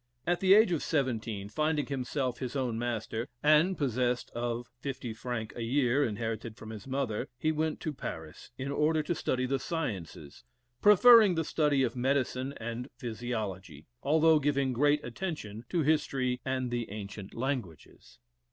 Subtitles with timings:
[0.25, 5.61] At the age of seventeen, finding himself his own master, and possessed of £50 a
[5.61, 10.43] year, inherited from his mother, he went to Paris, in order to study the sciences,
[10.81, 16.89] preferring the study of medicine and physiology, although giving great attention to history and the
[16.89, 18.17] ancient languages.